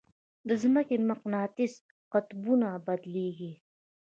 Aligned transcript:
د 0.47 0.49
ځمکې 0.63 0.95
مقناطیسي 1.09 1.79
قطبونه 2.13 2.67
بدلېږي. 2.85 3.53